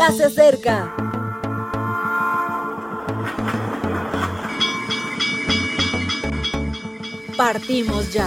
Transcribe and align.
Ya 0.00 0.10
se 0.12 0.24
acerca 0.24 0.96
Partimos 7.36 8.10
ya. 8.10 8.26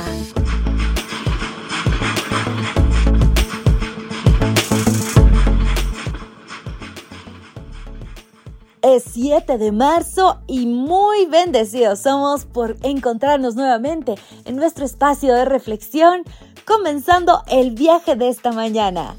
Es 8.84 9.06
7 9.12 9.58
de 9.58 9.72
marzo 9.72 10.42
y 10.46 10.68
muy 10.68 11.26
bendecidos 11.26 12.02
somos 12.02 12.46
por 12.46 12.78
encontrarnos 12.84 13.56
nuevamente 13.56 14.14
en 14.46 14.58
nuestro 14.58 14.86
espacio 14.86 15.34
de 15.34 15.46
reflexión, 15.46 16.22
comenzando 16.66 17.42
el 17.48 17.72
viaje 17.72 18.16
de 18.16 18.30
esta 18.30 18.52
mañana. 18.52 19.16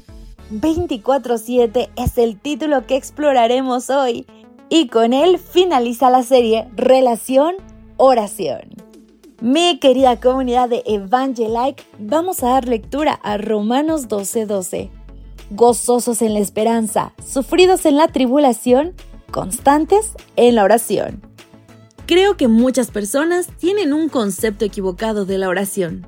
24-7 0.51 1.89
es 1.95 2.17
el 2.17 2.39
título 2.39 2.85
que 2.85 2.95
exploraremos 2.95 3.89
hoy 3.89 4.27
y 4.69 4.87
con 4.87 5.13
él 5.13 5.39
finaliza 5.39 6.09
la 6.09 6.23
serie 6.23 6.67
Relación 6.75 7.55
Oración. 7.97 8.61
Mi 9.41 9.79
querida 9.79 10.19
comunidad 10.19 10.69
de 10.69 10.83
Evangelike, 10.85 11.83
vamos 11.99 12.43
a 12.43 12.49
dar 12.49 12.67
lectura 12.67 13.13
a 13.23 13.37
Romanos 13.37 14.07
12:12. 14.07 14.91
Gozosos 15.51 16.21
en 16.21 16.33
la 16.33 16.39
esperanza, 16.39 17.13
sufridos 17.23 17.85
en 17.85 17.97
la 17.97 18.07
tribulación, 18.07 18.93
constantes 19.31 20.13
en 20.35 20.55
la 20.55 20.63
oración. 20.63 21.21
Creo 22.05 22.37
que 22.37 22.47
muchas 22.47 22.91
personas 22.91 23.47
tienen 23.57 23.93
un 23.93 24.09
concepto 24.09 24.63
equivocado 24.63 25.25
de 25.25 25.37
la 25.37 25.49
oración. 25.49 26.07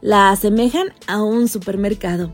La 0.00 0.30
asemejan 0.30 0.92
a 1.06 1.22
un 1.22 1.48
supermercado. 1.48 2.32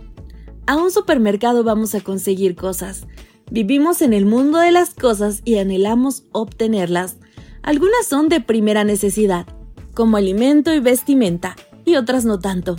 A 0.66 0.76
un 0.76 0.90
supermercado 0.90 1.62
vamos 1.62 1.94
a 1.94 2.00
conseguir 2.00 2.56
cosas. 2.56 3.06
Vivimos 3.50 4.00
en 4.00 4.14
el 4.14 4.24
mundo 4.24 4.58
de 4.58 4.72
las 4.72 4.94
cosas 4.94 5.42
y 5.44 5.58
anhelamos 5.58 6.24
obtenerlas. 6.32 7.16
Algunas 7.62 8.06
son 8.06 8.30
de 8.30 8.40
primera 8.40 8.82
necesidad, 8.82 9.46
como 9.92 10.16
alimento 10.16 10.72
y 10.72 10.80
vestimenta, 10.80 11.54
y 11.84 11.96
otras 11.96 12.24
no 12.24 12.38
tanto. 12.38 12.76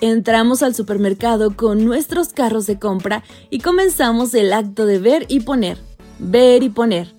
Entramos 0.00 0.62
al 0.62 0.76
supermercado 0.76 1.56
con 1.56 1.84
nuestros 1.84 2.28
carros 2.28 2.66
de 2.66 2.78
compra 2.78 3.24
y 3.50 3.58
comenzamos 3.58 4.32
el 4.34 4.52
acto 4.52 4.86
de 4.86 5.00
ver 5.00 5.26
y 5.28 5.40
poner, 5.40 5.78
ver 6.20 6.62
y 6.62 6.68
poner. 6.68 7.12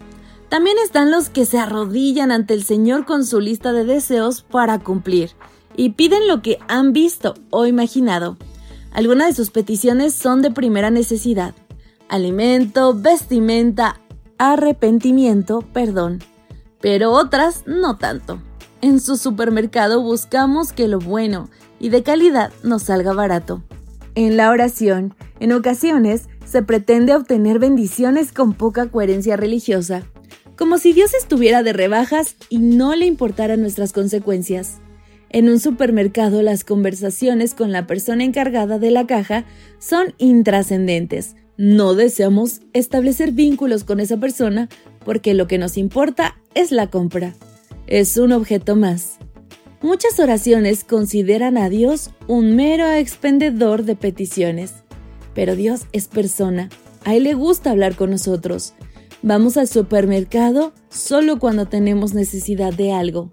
También 0.47 0.77
están 0.81 1.11
los 1.11 1.27
que 1.27 1.45
se 1.45 1.59
arrodillan 1.59 2.31
ante 2.31 2.53
el 2.53 2.63
Señor 2.63 3.05
con 3.05 3.25
su 3.25 3.41
lista 3.41 3.73
de 3.73 3.83
deseos 3.83 4.43
para 4.43 4.79
cumplir 4.79 5.31
y 5.75 5.89
piden 5.89 6.29
lo 6.29 6.41
que 6.41 6.59
han 6.69 6.93
visto 6.93 7.33
o 7.49 7.65
imaginado. 7.65 8.37
Algunas 8.97 9.27
de 9.27 9.35
sus 9.35 9.51
peticiones 9.51 10.15
son 10.15 10.41
de 10.41 10.49
primera 10.49 10.89
necesidad. 10.89 11.53
Alimento, 12.09 12.95
vestimenta, 12.95 14.01
arrepentimiento, 14.39 15.61
perdón. 15.71 16.23
Pero 16.81 17.11
otras 17.11 17.61
no 17.67 17.97
tanto. 17.97 18.41
En 18.81 18.99
su 18.99 19.15
supermercado 19.15 20.01
buscamos 20.01 20.73
que 20.73 20.87
lo 20.87 20.97
bueno 20.97 21.47
y 21.79 21.89
de 21.89 22.01
calidad 22.01 22.51
nos 22.63 22.81
salga 22.81 23.13
barato. 23.13 23.61
En 24.15 24.35
la 24.35 24.49
oración, 24.49 25.13
en 25.39 25.51
ocasiones, 25.51 26.23
se 26.47 26.63
pretende 26.63 27.15
obtener 27.15 27.59
bendiciones 27.59 28.31
con 28.31 28.53
poca 28.53 28.87
coherencia 28.87 29.37
religiosa, 29.37 30.05
como 30.57 30.79
si 30.79 30.93
Dios 30.93 31.13
estuviera 31.13 31.61
de 31.61 31.73
rebajas 31.73 32.35
y 32.49 32.57
no 32.57 32.95
le 32.95 33.05
importaran 33.05 33.61
nuestras 33.61 33.93
consecuencias. 33.93 34.79
En 35.29 35.49
un 35.49 35.59
supermercado 35.59 36.41
las 36.41 36.63
conversaciones 36.63 37.53
con 37.53 37.71
la 37.71 37.87
persona 37.87 38.23
encargada 38.23 38.79
de 38.79 38.91
la 38.91 39.05
caja 39.05 39.45
son 39.79 40.13
intrascendentes. 40.17 41.35
No 41.57 41.95
deseamos 41.95 42.61
establecer 42.73 43.31
vínculos 43.31 43.83
con 43.83 43.99
esa 43.99 44.17
persona 44.17 44.69
porque 45.03 45.33
lo 45.33 45.47
que 45.47 45.57
nos 45.57 45.77
importa 45.77 46.37
es 46.53 46.71
la 46.71 46.87
compra 46.87 47.33
es 47.87 48.17
un 48.17 48.33
objeto 48.33 48.75
más. 48.75 49.17
Muchas 49.81 50.19
oraciones 50.19 50.83
consideran 50.83 51.57
a 51.57 51.69
Dios 51.69 52.11
un 52.27 52.55
mero 52.55 52.91
expendedor 52.91 53.83
de 53.83 53.95
peticiones, 53.95 54.73
pero 55.33 55.55
Dios 55.55 55.85
es 55.93 56.07
persona, 56.07 56.69
a 57.05 57.15
Él 57.15 57.23
le 57.23 57.33
gusta 57.33 57.71
hablar 57.71 57.95
con 57.95 58.11
nosotros. 58.11 58.73
Vamos 59.21 59.57
al 59.57 59.67
supermercado 59.67 60.73
solo 60.89 61.39
cuando 61.39 61.65
tenemos 61.65 62.13
necesidad 62.13 62.73
de 62.73 62.91
algo. 62.91 63.31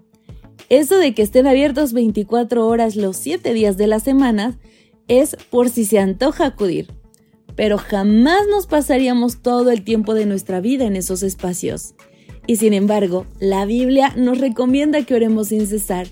Eso 0.69 0.97
de 0.97 1.13
que 1.13 1.21
estén 1.21 1.47
abiertos 1.47 1.93
24 1.93 2.67
horas 2.67 2.95
los 2.95 3.17
7 3.17 3.53
días 3.53 3.77
de 3.77 3.87
la 3.87 3.99
semana 3.99 4.57
es 5.07 5.37
por 5.49 5.69
si 5.69 5.85
se 5.85 5.99
antoja 5.99 6.45
acudir, 6.45 6.87
pero 7.55 7.77
jamás 7.77 8.47
nos 8.49 8.67
pasaríamos 8.67 9.41
todo 9.41 9.71
el 9.71 9.83
tiempo 9.83 10.13
de 10.13 10.25
nuestra 10.25 10.59
vida 10.61 10.85
en 10.85 10.95
esos 10.95 11.23
espacios. 11.23 11.93
Y 12.47 12.57
sin 12.57 12.73
embargo, 12.73 13.25
la 13.39 13.65
Biblia 13.65 14.13
nos 14.15 14.39
recomienda 14.39 15.03
que 15.03 15.15
oremos 15.15 15.47
sin 15.47 15.67
cesar, 15.67 16.07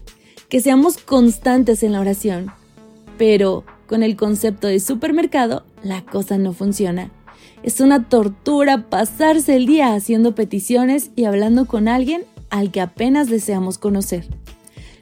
que 0.50 0.62
seamos 0.62 0.98
constantes 0.98 1.84
en 1.84 1.92
la 1.92 2.00
oración. 2.00 2.52
Pero 3.18 3.64
con 3.88 4.04
el 4.04 4.16
concepto 4.16 4.68
de 4.68 4.80
supermercado, 4.80 5.66
la 5.84 6.04
cosa 6.04 6.38
no 6.38 6.54
funciona. 6.54 7.12
Es 7.62 7.80
una 7.80 8.10
tortura 8.10 8.90
pasarse 8.90 9.56
el 9.56 9.66
día 9.66 9.94
haciendo 9.94 10.36
peticiones 10.36 11.12
y 11.16 11.26
hablando 11.26 11.66
con 11.66 11.88
alguien 11.88 12.26
al 12.54 12.72
que 12.72 12.82
apenas 12.82 13.30
deseamos 13.30 13.78
conocer. 13.78 14.28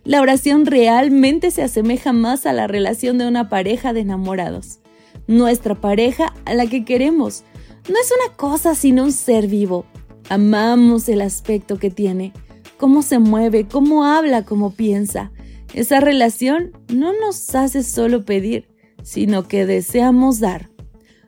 La 0.04 0.22
oración 0.22 0.66
realmente 0.66 1.52
se 1.52 1.62
asemeja 1.62 2.14
más 2.14 2.46
a 2.46 2.54
la 2.54 2.66
relación 2.66 3.18
de 3.18 3.28
una 3.28 3.50
pareja 3.50 3.94
de 3.94 4.00
enamorados. 4.00 4.80
Nuestra 5.28 5.76
pareja 5.76 6.34
a 6.46 6.54
la 6.54 6.66
que 6.66 6.86
queremos 6.86 7.44
no 7.88 7.96
es 8.00 8.12
una 8.12 8.36
cosa 8.36 8.74
sino 8.74 9.04
un 9.04 9.12
ser 9.12 9.48
vivo, 9.48 9.86
Amamos 10.30 11.10
el 11.10 11.20
aspecto 11.20 11.78
que 11.78 11.90
tiene, 11.90 12.32
cómo 12.78 13.02
se 13.02 13.20
mueve, 13.20 13.68
cómo 13.68 14.06
habla, 14.06 14.46
cómo 14.46 14.72
piensa. 14.72 15.34
Esa 15.74 16.00
relación 16.00 16.72
no 16.88 17.12
nos 17.12 17.54
hace 17.54 17.84
solo 17.84 18.24
pedir, 18.24 18.70
sino 19.04 19.50
que 19.50 19.66
deseamos 19.66 20.40
dar. 20.40 20.70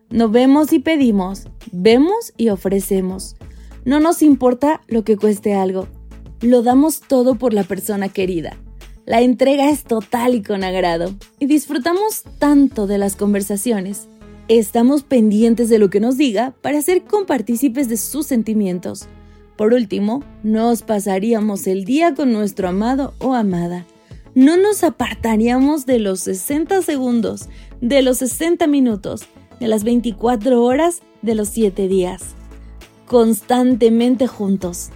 No 0.09 0.29
vemos 0.29 0.71
y 0.71 0.79
pedimos, 0.79 1.49
vemos 1.73 2.31
y 2.37 2.47
ofrecemos. 2.47 3.35
No 3.83 3.99
nos 3.99 4.21
importa 4.21 4.79
lo 4.87 5.03
que 5.03 5.17
cueste 5.17 5.53
algo. 5.53 5.89
Lo 6.43 6.61
damos 6.61 6.99
todo 6.99 7.33
por 7.35 7.55
la 7.55 7.63
persona 7.63 8.09
querida. 8.09 8.55
La 9.07 9.21
entrega 9.21 9.71
es 9.71 9.83
total 9.83 10.35
y 10.35 10.43
con 10.43 10.63
agrado. 10.63 11.15
Y 11.39 11.47
disfrutamos 11.47 12.23
tanto 12.37 12.85
de 12.85 12.99
las 12.99 13.15
conversaciones 13.15 14.07
Estamos 14.49 15.03
pendientes 15.03 15.69
de 15.69 15.79
lo 15.79 15.89
que 15.89 16.01
nos 16.01 16.17
diga 16.17 16.53
para 16.61 16.81
ser 16.81 17.03
compartícipes 17.03 17.87
de 17.87 17.95
sus 17.95 18.27
sentimientos. 18.27 19.07
Por 19.55 19.73
último, 19.73 20.21
nos 20.43 20.81
pasaríamos 20.81 21.65
el 21.65 21.85
día 21.85 22.13
con 22.13 22.33
nuestro 22.33 22.67
amado 22.67 23.13
o 23.19 23.35
amada. 23.35 23.85
No 24.35 24.57
nos 24.57 24.83
apartaríamos 24.83 25.85
de 25.85 25.99
los 25.99 26.19
60 26.21 26.81
segundos, 26.81 27.47
de 27.79 28.01
los 28.01 28.17
60 28.17 28.67
minutos, 28.67 29.27
de 29.61 29.67
las 29.69 29.85
24 29.85 30.61
horas, 30.61 31.01
de 31.21 31.35
los 31.35 31.47
7 31.47 31.87
días. 31.87 32.35
Constantemente 33.05 34.27
juntos. 34.27 34.89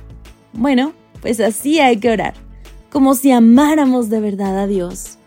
Bueno, 0.52 0.92
pues 1.22 1.40
así 1.40 1.80
hay 1.80 1.98
que 1.98 2.12
orar, 2.12 2.34
como 2.92 3.16
si 3.16 3.32
amáramos 3.32 4.10
de 4.10 4.20
verdad 4.20 4.60
a 4.60 4.68
Dios. 4.68 5.18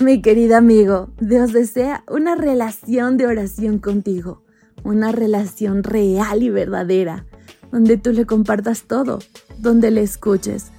Mi 0.00 0.22
querido 0.22 0.56
amigo, 0.56 1.10
Dios 1.20 1.52
desea 1.52 2.04
una 2.08 2.34
relación 2.34 3.16
de 3.18 3.26
oración 3.26 3.78
contigo, 3.78 4.42
una 4.82 5.12
relación 5.12 5.82
real 5.82 6.42
y 6.42 6.48
verdadera, 6.48 7.26
donde 7.70 7.98
tú 7.98 8.12
le 8.12 8.24
compartas 8.24 8.84
todo, 8.84 9.18
donde 9.58 9.90
le 9.90 10.02
escuches, 10.02 10.72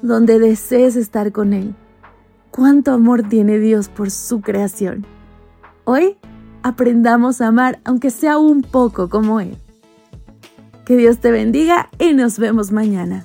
donde 0.00 0.38
desees 0.38 0.96
estar 0.96 1.32
con 1.32 1.52
Él. 1.52 1.74
Cuánto 2.52 2.92
amor 2.92 3.28
tiene 3.28 3.58
Dios 3.58 3.88
por 3.88 4.10
su 4.10 4.40
creación. 4.40 5.04
Hoy 5.84 6.16
aprendamos 6.62 7.40
a 7.40 7.48
amar 7.48 7.80
aunque 7.84 8.10
sea 8.10 8.38
un 8.38 8.62
poco 8.62 9.08
como 9.08 9.40
Él. 9.40 9.56
Que 10.84 10.96
Dios 10.96 11.18
te 11.18 11.30
bendiga 11.30 11.90
y 11.98 12.14
nos 12.14 12.38
vemos 12.38 12.72
mañana. 12.72 13.24